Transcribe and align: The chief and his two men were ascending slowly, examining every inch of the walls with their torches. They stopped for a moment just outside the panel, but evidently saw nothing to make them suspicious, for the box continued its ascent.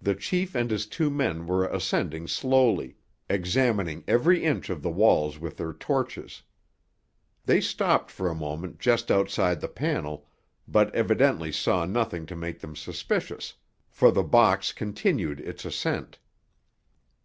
The 0.00 0.16
chief 0.16 0.56
and 0.56 0.68
his 0.72 0.86
two 0.86 1.08
men 1.08 1.46
were 1.46 1.68
ascending 1.68 2.26
slowly, 2.26 2.96
examining 3.30 4.02
every 4.08 4.42
inch 4.42 4.70
of 4.70 4.82
the 4.82 4.90
walls 4.90 5.38
with 5.38 5.56
their 5.56 5.72
torches. 5.72 6.42
They 7.44 7.60
stopped 7.60 8.10
for 8.10 8.28
a 8.28 8.34
moment 8.34 8.80
just 8.80 9.08
outside 9.08 9.60
the 9.60 9.68
panel, 9.68 10.26
but 10.66 10.92
evidently 10.96 11.52
saw 11.52 11.84
nothing 11.86 12.26
to 12.26 12.34
make 12.34 12.58
them 12.58 12.74
suspicious, 12.74 13.54
for 13.88 14.10
the 14.10 14.24
box 14.24 14.72
continued 14.72 15.38
its 15.38 15.64
ascent. 15.64 16.18